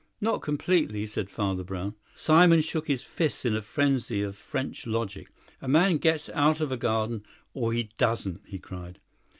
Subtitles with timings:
[0.19, 1.93] "Not completely," said Father Brown.
[2.15, 5.27] Simon shook his fists in a frenzy of French logic.
[5.61, 8.99] "A man gets out of a garden, or he doesn't," he cried.